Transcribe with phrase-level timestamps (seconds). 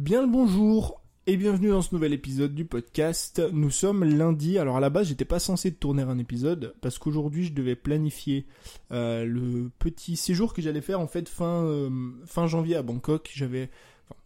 [0.00, 3.42] Bien le bonjour et bienvenue dans ce nouvel épisode du podcast.
[3.52, 4.56] Nous sommes lundi.
[4.56, 8.46] Alors à la base, j'étais pas censé tourner un épisode parce qu'aujourd'hui, je devais planifier
[8.92, 11.90] euh, le petit séjour que j'allais faire en fait fin euh,
[12.46, 13.30] janvier à Bangkok.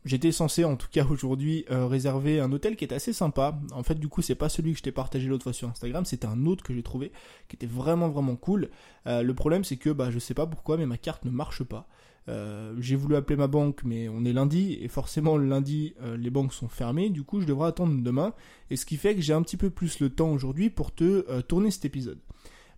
[0.05, 3.59] J'étais censé, en tout cas aujourd'hui, euh, réserver un hôtel qui était assez sympa.
[3.73, 6.05] En fait, du coup, c'est pas celui que je t'ai partagé l'autre fois sur Instagram,
[6.05, 7.11] c'était un autre que j'ai trouvé,
[7.49, 8.71] qui était vraiment vraiment cool.
[9.07, 11.89] le problème, c'est que, bah, je sais pas pourquoi, mais ma carte ne marche pas.
[12.29, 16.17] Euh, j'ai voulu appeler ma banque, mais on est lundi, et forcément le lundi, euh,
[16.17, 18.33] les banques sont fermées, du coup je devrais attendre demain,
[18.71, 21.27] et ce qui fait que j'ai un petit peu plus le temps aujourd'hui pour te
[21.29, 22.19] euh, tourner cet épisode.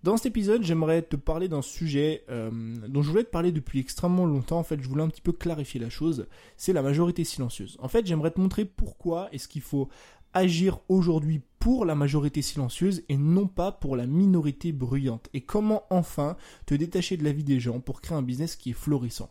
[0.02, 4.24] Dans cet épisode, j'aimerais te parler d'un sujet dont je voulais te parler depuis extrêmement
[4.24, 4.59] longtemps.
[4.59, 6.28] En fait, je voulais un petit peu clarifier la chose.
[6.56, 7.76] C'est la majorité silencieuse.
[7.80, 9.88] En fait, j'aimerais te montrer pourquoi est-ce qu'il faut
[10.32, 15.28] agir aujourd'hui pour la majorité silencieuse et non pas pour la minorité bruyante.
[15.34, 18.70] Et comment enfin te détacher de la vie des gens pour créer un business qui
[18.70, 19.30] est florissant.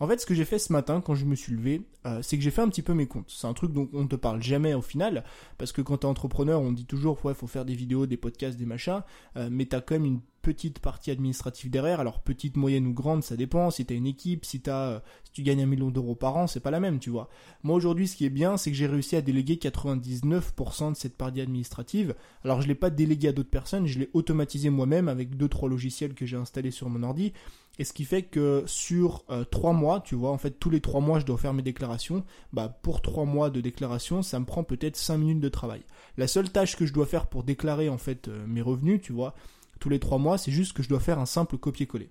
[0.00, 2.36] En fait, ce que j'ai fait ce matin quand je me suis levé, euh, c'est
[2.36, 3.30] que j'ai fait un petit peu mes comptes.
[3.30, 5.24] C'est un truc dont on ne te parle jamais au final,
[5.58, 8.58] parce que quand t'es entrepreneur, on dit toujours, ouais, faut faire des vidéos, des podcasts,
[8.58, 9.02] des machins,
[9.36, 12.00] euh, mais t'as quand même une petite partie administrative derrière.
[12.00, 13.70] Alors petite, moyenne ou grande, ça dépend.
[13.70, 15.00] Si t'as une équipe, si t'as, euh,
[15.32, 17.28] tu gagnes un million d'euros par an, c'est pas la même, tu vois.
[17.64, 21.16] Moi aujourd'hui, ce qui est bien, c'est que j'ai réussi à déléguer 99% de cette
[21.16, 22.14] partie administrative.
[22.44, 25.68] Alors je l'ai pas délégué à d'autres personnes, je l'ai automatisé moi-même avec deux trois
[25.68, 27.32] logiciels que j'ai installés sur mon ordi.
[27.78, 30.80] Et ce qui fait que sur euh, trois mois, tu vois, en fait tous les
[30.80, 32.24] trois mois je dois faire mes déclarations.
[32.52, 35.82] Bah pour trois mois de déclaration, ça me prend peut-être cinq minutes de travail.
[36.16, 39.12] La seule tâche que je dois faire pour déclarer en fait euh, mes revenus, tu
[39.12, 39.34] vois,
[39.80, 42.08] tous les trois mois, c'est juste que je dois faire un simple copier-coller.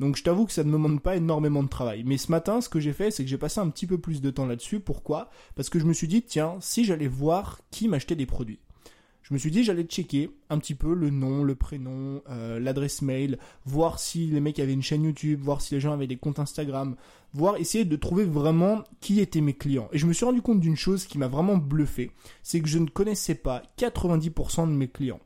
[0.00, 2.04] Donc je t'avoue que ça ne me demande pas énormément de travail.
[2.04, 4.20] Mais ce matin, ce que j'ai fait, c'est que j'ai passé un petit peu plus
[4.20, 4.80] de temps là-dessus.
[4.80, 5.28] Pourquoi?
[5.56, 8.60] Parce que je me suis dit, tiens, si j'allais voir qui m'achetait des produits.
[9.28, 13.02] Je me suis dit, j'allais checker un petit peu le nom, le prénom, euh, l'adresse
[13.02, 16.16] mail, voir si les mecs avaient une chaîne YouTube, voir si les gens avaient des
[16.16, 16.96] comptes Instagram,
[17.34, 19.90] voir essayer de trouver vraiment qui étaient mes clients.
[19.92, 22.10] Et je me suis rendu compte d'une chose qui m'a vraiment bluffé,
[22.42, 25.20] c'est que je ne connaissais pas 90% de mes clients.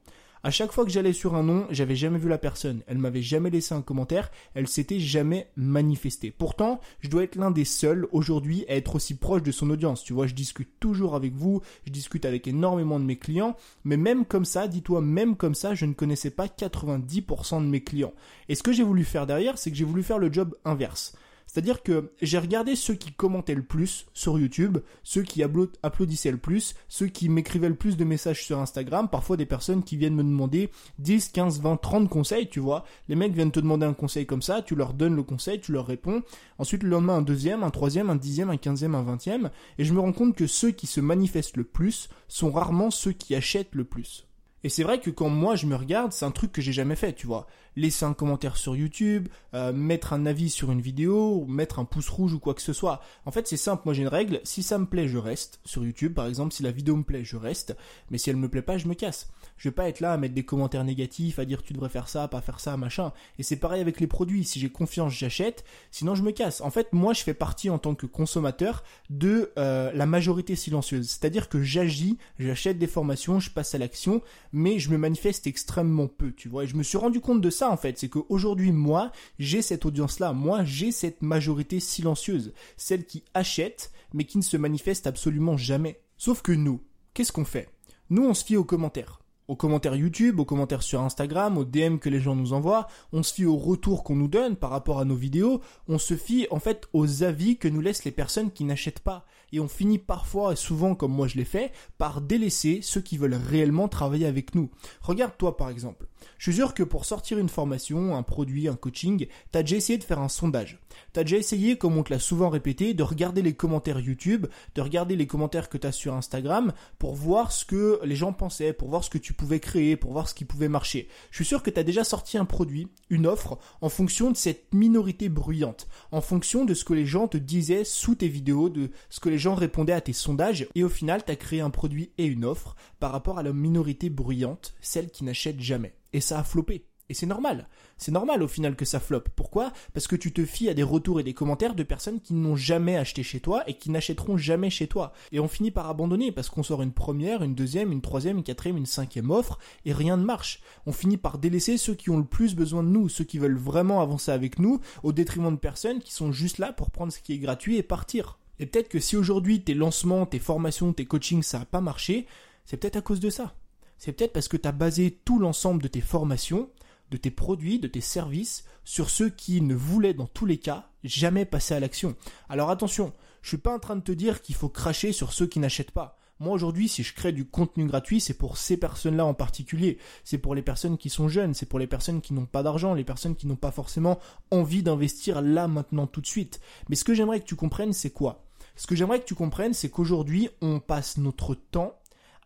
[0.44, 2.82] À chaque fois que j'allais sur un nom, j'avais jamais vu la personne.
[2.88, 4.32] Elle m'avait jamais laissé un commentaire.
[4.54, 6.32] Elle s'était jamais manifestée.
[6.32, 10.02] Pourtant, je dois être l'un des seuls aujourd'hui à être aussi proche de son audience.
[10.02, 11.62] Tu vois, je discute toujours avec vous.
[11.86, 13.56] Je discute avec énormément de mes clients.
[13.84, 17.84] Mais même comme ça, dis-toi, même comme ça, je ne connaissais pas 90% de mes
[17.84, 18.12] clients.
[18.48, 21.14] Et ce que j'ai voulu faire derrière, c'est que j'ai voulu faire le job inverse.
[21.46, 26.38] C'est-à-dire que j'ai regardé ceux qui commentaient le plus sur YouTube, ceux qui applaudissaient le
[26.38, 30.14] plus, ceux qui m'écrivaient le plus de messages sur Instagram, parfois des personnes qui viennent
[30.14, 32.84] me demander 10, 15, 20, 30 conseils, tu vois.
[33.08, 35.72] Les mecs viennent te demander un conseil comme ça, tu leur donnes le conseil, tu
[35.72, 36.22] leur réponds.
[36.58, 39.50] Ensuite, le lendemain, un deuxième, un troisième, un dixième, un quinzième, un vingtième.
[39.78, 43.12] Et je me rends compte que ceux qui se manifestent le plus sont rarement ceux
[43.12, 44.26] qui achètent le plus.
[44.64, 46.96] Et c'est vrai que quand moi je me regarde, c'est un truc que j'ai jamais
[46.96, 47.46] fait, tu vois.
[47.74, 52.08] Laisser un commentaire sur YouTube, euh, mettre un avis sur une vidéo, mettre un pouce
[52.08, 53.00] rouge ou quoi que ce soit.
[53.24, 55.84] En fait, c'est simple, moi j'ai une règle, si ça me plaît, je reste sur
[55.84, 57.76] YouTube par exemple, si la vidéo me plaît, je reste,
[58.10, 59.30] mais si elle me plaît pas, je me casse.
[59.56, 62.08] Je vais pas être là à mettre des commentaires négatifs, à dire tu devrais faire
[62.08, 63.12] ça, pas faire ça, machin.
[63.38, 66.60] Et c'est pareil avec les produits, si j'ai confiance, j'achète, sinon je me casse.
[66.60, 71.08] En fait, moi je fais partie en tant que consommateur de euh, la majorité silencieuse,
[71.08, 74.22] c'est-à-dire que j'agis, j'achète des formations, je passe à l'action,
[74.52, 76.64] mais je me manifeste extrêmement peu, tu vois.
[76.64, 79.86] Et je me suis rendu compte de ça en fait, c'est qu'aujourd'hui moi, j'ai cette
[79.86, 85.56] audience-là, moi j'ai cette majorité silencieuse, celle qui achète, mais qui ne se manifeste absolument
[85.56, 86.00] jamais.
[86.16, 86.80] Sauf que nous,
[87.14, 87.68] qu'est-ce qu'on fait?
[88.10, 89.22] Nous on se fie aux commentaires.
[89.48, 93.22] Aux commentaires YouTube, aux commentaires sur Instagram, aux DM que les gens nous envoient, on
[93.22, 96.46] se fie aux retours qu'on nous donne par rapport à nos vidéos, on se fie
[96.50, 99.26] en fait aux avis que nous laissent les personnes qui n'achètent pas.
[99.52, 103.18] Et on finit parfois, et souvent comme moi je l'ai fait, par délaisser ceux qui
[103.18, 104.70] veulent réellement travailler avec nous.
[105.02, 106.06] Regarde toi par exemple.
[106.38, 109.98] Je suis sûr que pour sortir une formation, un produit, un coaching, t'as déjà essayé
[109.98, 110.80] de faire un sondage.
[111.12, 114.80] T'as déjà essayé, comme on te l'a souvent répété, de regarder les commentaires YouTube, de
[114.80, 118.88] regarder les commentaires que t'as sur Instagram pour voir ce que les gens pensaient, pour
[118.88, 121.08] voir ce que tu pouvais créer, pour voir ce qui pouvait marcher.
[121.30, 124.72] Je suis sûr que t'as déjà sorti un produit, une offre, en fonction de cette
[124.74, 128.90] minorité bruyante, en fonction de ce que les gens te disaient sous tes vidéos, de
[129.10, 132.12] ce que les gens répondaient à tes sondages, et au final, t'as créé un produit
[132.16, 136.38] et une offre par rapport à la minorité bruyante, celle qui n'achète jamais et ça
[136.38, 136.86] a floppé.
[137.08, 137.68] Et c'est normal.
[137.98, 139.28] C'est normal au final que ça floppe.
[139.36, 139.72] Pourquoi?
[139.92, 142.56] Parce que tu te fies à des retours et des commentaires de personnes qui n'ont
[142.56, 145.12] jamais acheté chez toi et qui n'achèteront jamais chez toi.
[145.30, 148.44] Et on finit par abandonner parce qu'on sort une première, une deuxième, une troisième, une
[148.44, 150.62] quatrième, une cinquième offre et rien ne marche.
[150.86, 153.58] On finit par délaisser ceux qui ont le plus besoin de nous, ceux qui veulent
[153.58, 157.20] vraiment avancer avec nous, au détriment de personnes qui sont juste là pour prendre ce
[157.20, 158.38] qui est gratuit et partir.
[158.62, 162.26] Et peut-être que si aujourd'hui tes lancements, tes formations, tes coachings, ça n'a pas marché,
[162.64, 163.54] c'est peut-être à cause de ça
[164.02, 166.68] c'est peut-être parce que tu as basé tout l'ensemble de tes formations,
[167.12, 170.88] de tes produits, de tes services sur ceux qui ne voulaient dans tous les cas
[171.04, 172.16] jamais passer à l'action.
[172.48, 173.12] Alors attention,
[173.42, 175.92] Je suis pas en train de te dire qu'il faut cracher sur ceux qui n'achètent
[175.92, 176.18] pas.
[176.40, 179.98] Moi aujourd'hui, si je crée du contenu gratuit, c'est pour ces personnes-là en particulier.
[180.24, 182.94] C'est pour les personnes qui sont jeunes, c'est pour les personnes qui n'ont pas d'argent,
[182.94, 184.18] les personnes qui n'ont pas forcément
[184.50, 186.60] envie d'investir là, maintenant, tout de suite.
[186.88, 188.42] Mais ce que j'aimerais que tu comprennes, c'est quoi?
[188.76, 191.98] Ce que j'aimerais que tu comprennes, c'est qu'aujourd'hui, on passe notre temps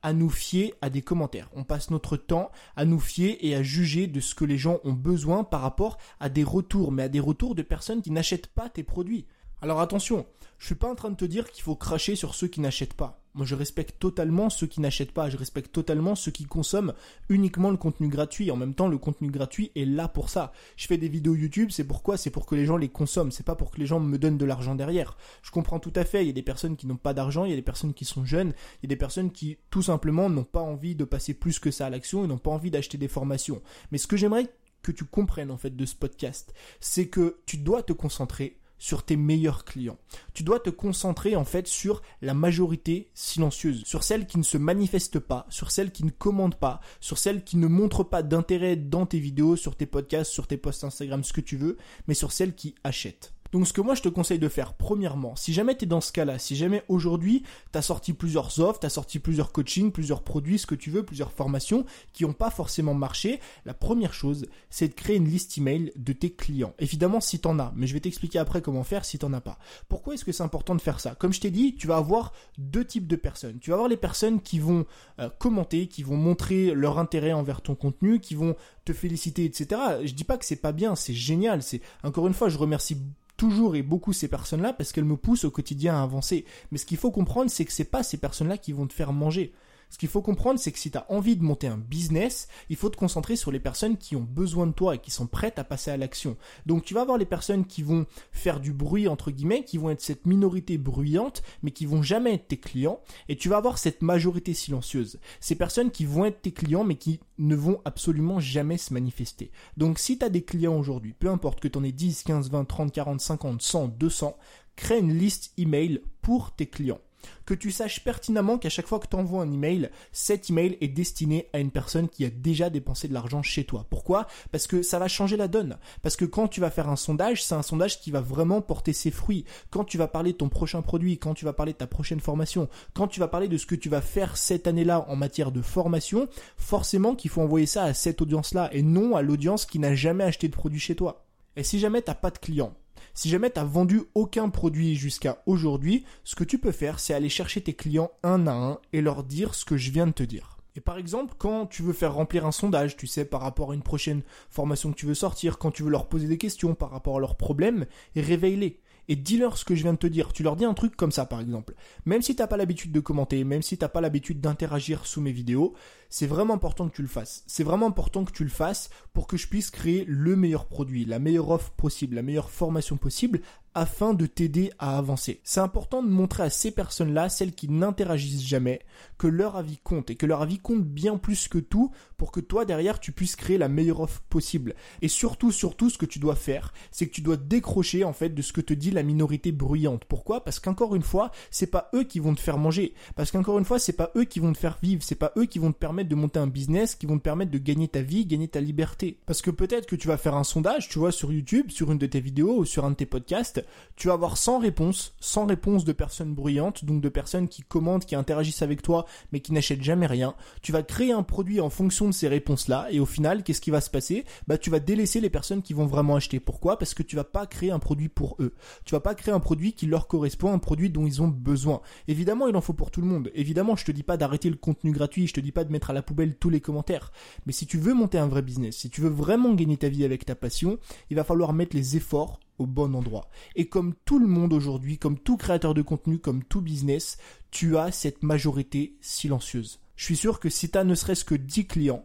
[0.02, 1.50] à nous fier à des commentaires.
[1.54, 4.78] On passe notre temps à nous fier et à juger de ce que les gens
[4.84, 8.46] ont besoin par rapport à des retours, mais à des retours de personnes qui n'achètent
[8.46, 9.26] pas tes produits.
[9.62, 10.26] Alors attention,
[10.58, 12.94] je suis pas en train de te dire qu'il faut cracher sur ceux qui n'achètent
[12.94, 13.22] pas.
[13.36, 15.28] Moi, je respecte totalement ceux qui n'achètent pas.
[15.28, 16.94] Je respecte totalement ceux qui consomment
[17.28, 18.50] uniquement le contenu gratuit.
[18.50, 20.52] En même temps, le contenu gratuit est là pour ça.
[20.76, 22.16] Je fais des vidéos YouTube, c'est pourquoi?
[22.16, 23.30] C'est pour que les gens les consomment.
[23.30, 25.18] C'est pas pour que les gens me donnent de l'argent derrière.
[25.42, 26.22] Je comprends tout à fait.
[26.22, 28.06] Il y a des personnes qui n'ont pas d'argent, il y a des personnes qui
[28.06, 31.34] sont jeunes, il y a des personnes qui, tout simplement, n'ont pas envie de passer
[31.34, 33.60] plus que ça à l'action et n'ont pas envie d'acheter des formations.
[33.90, 34.48] Mais ce que j'aimerais
[34.80, 39.04] que tu comprennes, en fait, de ce podcast, c'est que tu dois te concentrer sur
[39.04, 39.98] tes meilleurs clients.
[40.34, 44.58] Tu dois te concentrer en fait sur la majorité silencieuse, sur celles qui ne se
[44.58, 48.76] manifestent pas, sur celles qui ne commandent pas, sur celles qui ne montrent pas d'intérêt
[48.76, 51.76] dans tes vidéos, sur tes podcasts, sur tes posts Instagram, ce que tu veux,
[52.08, 53.35] mais sur celles qui achètent.
[53.52, 56.00] Donc ce que moi je te conseille de faire, premièrement, si jamais tu es dans
[56.00, 59.92] ce cas-là, si jamais aujourd'hui tu as sorti plusieurs offres, tu as sorti plusieurs coachings,
[59.92, 64.12] plusieurs produits, ce que tu veux, plusieurs formations qui n'ont pas forcément marché, la première
[64.12, 66.74] chose, c'est de créer une liste email de tes clients.
[66.78, 69.32] Évidemment si tu en as, mais je vais t'expliquer après comment faire si tu n'en
[69.32, 69.58] as pas.
[69.88, 71.14] Pourquoi est-ce que c'est important de faire ça?
[71.14, 73.58] Comme je t'ai dit, tu vas avoir deux types de personnes.
[73.60, 74.86] Tu vas avoir les personnes qui vont
[75.20, 79.80] euh, commenter, qui vont montrer leur intérêt envers ton contenu, qui vont te féliciter, etc.
[80.04, 81.62] Je dis pas que c'est pas bien, c'est génial.
[81.62, 82.96] C'est encore une fois, je remercie
[83.36, 86.44] toujours et beaucoup ces personnes-là parce qu'elles me poussent au quotidien à avancer.
[86.70, 89.12] Mais ce qu'il faut comprendre, c'est que c'est pas ces personnes-là qui vont te faire
[89.12, 89.52] manger.
[89.88, 92.76] Ce qu'il faut comprendre, c'est que si tu as envie de monter un business, il
[92.76, 95.58] faut te concentrer sur les personnes qui ont besoin de toi et qui sont prêtes
[95.58, 96.36] à passer à l'action.
[96.66, 99.90] Donc tu vas avoir les personnes qui vont faire du bruit, entre guillemets, qui vont
[99.90, 103.00] être cette minorité bruyante, mais qui vont jamais être tes clients.
[103.28, 105.18] Et tu vas avoir cette majorité silencieuse.
[105.40, 109.50] Ces personnes qui vont être tes clients, mais qui ne vont absolument jamais se manifester.
[109.76, 112.64] Donc si tu des clients aujourd'hui, peu importe que tu en aies 10, 15, 20,
[112.64, 114.36] 30, 40, 50, 100, 200,
[114.74, 117.00] crée une liste email pour tes clients
[117.44, 120.88] que tu saches pertinemment qu'à chaque fois que tu envoies un email, cet email est
[120.88, 123.86] destiné à une personne qui a déjà dépensé de l'argent chez toi.
[123.90, 124.26] Pourquoi?
[124.52, 125.78] Parce que ça va changer la donne.
[126.02, 128.92] Parce que quand tu vas faire un sondage, c'est un sondage qui va vraiment porter
[128.92, 129.44] ses fruits.
[129.70, 132.20] Quand tu vas parler de ton prochain produit, quand tu vas parler de ta prochaine
[132.20, 135.52] formation, quand tu vas parler de ce que tu vas faire cette année-là en matière
[135.52, 139.78] de formation, forcément qu'il faut envoyer ça à cette audience-là et non à l'audience qui
[139.78, 141.26] n'a jamais acheté de produit chez toi.
[141.56, 142.74] Et si jamais tu n'as pas de clients,
[143.16, 147.14] si jamais tu n'as vendu aucun produit jusqu'à aujourd'hui, ce que tu peux faire, c'est
[147.14, 150.12] aller chercher tes clients un à un et leur dire ce que je viens de
[150.12, 150.58] te dire.
[150.76, 153.74] Et par exemple, quand tu veux faire remplir un sondage, tu sais, par rapport à
[153.74, 154.20] une prochaine
[154.50, 157.20] formation que tu veux sortir, quand tu veux leur poser des questions par rapport à
[157.20, 158.78] leurs problèmes, réveille-les
[159.08, 160.32] et dis-leur ce que je viens de te dire.
[160.32, 161.74] Tu leur dis un truc comme ça, par exemple.
[162.04, 165.32] Même si t'as pas l'habitude de commenter, même si t'as pas l'habitude d'interagir sous mes
[165.32, 165.74] vidéos,
[166.08, 167.44] c'est vraiment important que tu le fasses.
[167.46, 171.04] C'est vraiment important que tu le fasses pour que je puisse créer le meilleur produit,
[171.04, 173.40] la meilleure offre possible, la meilleure formation possible
[173.76, 175.40] afin de t'aider à avancer.
[175.44, 178.80] C'est important de montrer à ces personnes-là, celles qui n'interagissent jamais,
[179.18, 182.40] que leur avis compte et que leur avis compte bien plus que tout pour que
[182.40, 184.74] toi derrière tu puisses créer la meilleure offre possible.
[185.02, 188.30] Et surtout, surtout, ce que tu dois faire, c'est que tu dois décrocher en fait
[188.30, 190.06] de ce que te dit la minorité bruyante.
[190.06, 190.42] Pourquoi?
[190.42, 192.94] Parce qu'encore une fois, c'est pas eux qui vont te faire manger.
[193.14, 195.02] Parce qu'encore une fois, c'est pas eux qui vont te faire vivre.
[195.02, 197.50] C'est pas eux qui vont te permettre de monter un business, qui vont te permettre
[197.50, 199.18] de gagner ta vie, gagner ta liberté.
[199.26, 201.98] Parce que peut-être que tu vas faire un sondage, tu vois, sur YouTube, sur une
[201.98, 203.62] de tes vidéos ou sur un de tes podcasts,
[203.96, 208.06] tu vas avoir 100 réponses, 100 réponses de personnes bruyantes, donc de personnes qui commentent,
[208.06, 210.34] qui interagissent avec toi, mais qui n'achètent jamais rien.
[210.62, 213.70] Tu vas créer un produit en fonction de ces réponses-là, et au final, qu'est-ce qui
[213.70, 214.24] va se passer?
[214.46, 216.40] Bah, tu vas délaisser les personnes qui vont vraiment acheter.
[216.40, 216.78] Pourquoi?
[216.78, 218.54] Parce que tu vas pas créer un produit pour eux.
[218.84, 221.80] Tu vas pas créer un produit qui leur correspond, un produit dont ils ont besoin.
[222.08, 223.30] Évidemment, il en faut pour tout le monde.
[223.34, 225.90] Évidemment, je te dis pas d'arrêter le contenu gratuit, je te dis pas de mettre
[225.90, 227.12] à la poubelle tous les commentaires.
[227.46, 230.04] Mais si tu veux monter un vrai business, si tu veux vraiment gagner ta vie
[230.04, 230.78] avec ta passion,
[231.10, 233.28] il va falloir mettre les efforts au bon endroit.
[233.54, 237.18] Et comme tout le monde aujourd'hui, comme tout créateur de contenu, comme tout business,
[237.50, 239.80] tu as cette majorité silencieuse.
[239.96, 242.04] Je suis sûr que si tu as ne serait-ce que 10 clients,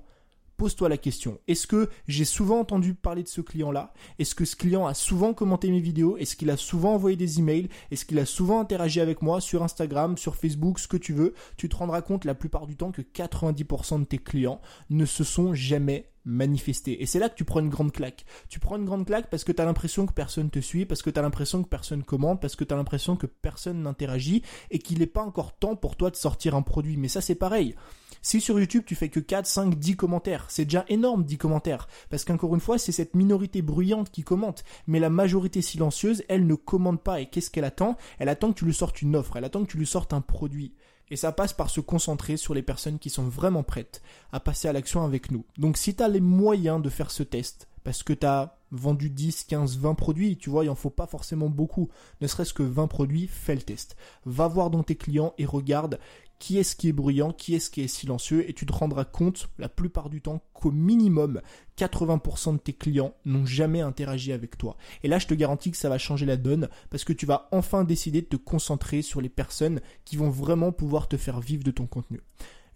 [0.62, 1.40] pose-toi la question.
[1.48, 3.96] Est-ce que j'ai souvent entendu parler de ce client-là?
[4.20, 6.18] Est-ce que ce client a souvent commenté mes vidéos?
[6.18, 7.68] Est-ce qu'il a souvent envoyé des emails?
[7.90, 11.34] Est-ce qu'il a souvent interagi avec moi sur Instagram, sur Facebook, ce que tu veux?
[11.58, 15.24] Tu te rendras compte la plupart du temps que 90% de tes clients ne se
[15.24, 17.02] sont jamais manifester.
[17.02, 18.24] Et c'est là que tu prends une grande claque.
[18.48, 21.02] Tu prends une grande claque parce que tu as l'impression que personne te suit, parce
[21.02, 24.44] que tu as l'impression que personne commente, parce que tu as l'impression que personne n'interagit
[24.70, 26.98] et qu'il n'est pas encore temps pour toi de sortir un produit.
[26.98, 27.74] Mais ça c'est pareil.
[28.22, 31.88] Si sur YouTube tu fais que 4, 5, 10 commentaires, c'est déjà énorme 10 commentaires.
[32.10, 34.64] Parce qu'encore une fois, c'est cette minorité bruyante qui commente.
[34.88, 37.20] Mais la majorité silencieuse, elle ne commente pas.
[37.20, 37.98] Et qu'est-ce qu'elle attend?
[38.20, 40.22] Elle attend que tu lui sortes une offre, elle attend que tu lui sortes un
[40.22, 40.74] produit.
[41.10, 44.02] Et ça passe par se concentrer sur les personnes qui sont vraiment prêtes
[44.32, 45.44] à passer à l'action avec nous.
[45.58, 49.10] Donc si tu as les moyens de faire ce test, parce que tu as vendu
[49.10, 51.90] 10, 15, 20 produits, tu vois, il en faut pas forcément beaucoup,
[52.22, 53.98] ne serait-ce que 20 produits, fais le test.
[54.26, 56.00] Va voir dans tes clients et regarde
[56.42, 59.52] qui est-ce qui est bruyant, qui est-ce qui est silencieux, et tu te rendras compte
[59.60, 61.40] la plupart du temps qu'au minimum
[61.78, 64.76] 80% de tes clients n'ont jamais interagi avec toi.
[65.04, 67.48] Et là, je te garantis que ça va changer la donne parce que tu vas
[67.52, 71.64] enfin décider de te concentrer sur les personnes qui vont vraiment pouvoir te faire vivre
[71.64, 72.22] de ton contenu.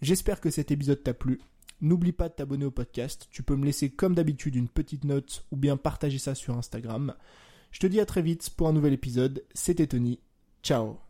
[0.00, 1.40] J'espère que cet épisode t'a plu.
[1.80, 3.26] N'oublie pas de t'abonner au podcast.
[3.32, 7.14] Tu peux me laisser comme d'habitude une petite note ou bien partager ça sur Instagram.
[7.72, 9.42] Je te dis à très vite pour un nouvel épisode.
[9.54, 10.20] C'était Tony.
[10.62, 11.05] Ciao